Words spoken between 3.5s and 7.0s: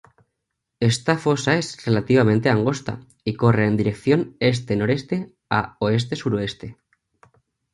en dirección este-noreste a oeste-suroeste.